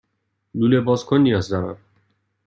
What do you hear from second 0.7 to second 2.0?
بازکن نیاز دارم.